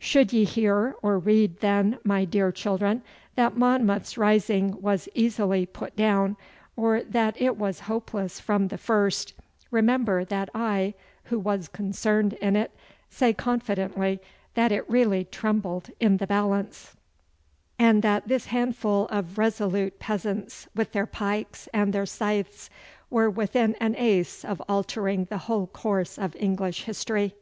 [0.00, 3.00] Should ye hear or read, then, my dear children,
[3.36, 6.36] that Monmouth's rising was easily put down,
[6.74, 9.34] or that it was hopeless from the first,
[9.70, 10.94] remember that I,
[11.26, 12.72] who was concerned in it,
[13.08, 14.18] say confidently
[14.54, 16.96] that it really trembled in the balance,
[17.78, 22.68] and that this handful of resolute peasants with their pikes and their scythes
[23.10, 27.36] were within an ace of altering the whole course of English history.